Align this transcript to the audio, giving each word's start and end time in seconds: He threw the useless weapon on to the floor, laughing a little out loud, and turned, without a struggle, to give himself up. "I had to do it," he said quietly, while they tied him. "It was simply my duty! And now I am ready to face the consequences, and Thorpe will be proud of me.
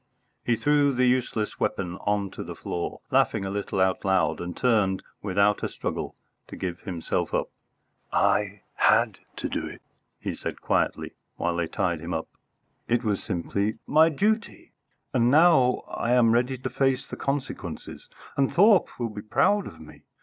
He 0.43 0.55
threw 0.55 0.93
the 0.93 1.05
useless 1.05 1.59
weapon 1.59 1.97
on 1.97 2.31
to 2.31 2.43
the 2.43 2.55
floor, 2.55 3.01
laughing 3.11 3.45
a 3.45 3.51
little 3.51 3.79
out 3.79 4.03
loud, 4.03 4.41
and 4.41 4.57
turned, 4.57 5.03
without 5.21 5.61
a 5.61 5.69
struggle, 5.69 6.15
to 6.47 6.55
give 6.55 6.79
himself 6.79 7.35
up. 7.35 7.49
"I 8.11 8.63
had 8.73 9.19
to 9.35 9.47
do 9.47 9.67
it," 9.67 9.79
he 10.19 10.33
said 10.33 10.59
quietly, 10.59 11.11
while 11.35 11.55
they 11.55 11.67
tied 11.67 11.99
him. 11.99 12.15
"It 12.87 13.03
was 13.03 13.23
simply 13.23 13.77
my 13.85 14.09
duty! 14.09 14.71
And 15.13 15.29
now 15.29 15.83
I 15.87 16.13
am 16.13 16.31
ready 16.31 16.57
to 16.57 16.69
face 16.71 17.05
the 17.05 17.15
consequences, 17.15 18.09
and 18.35 18.51
Thorpe 18.51 18.87
will 18.97 19.09
be 19.09 19.21
proud 19.21 19.67
of 19.67 19.79
me. 19.79 20.01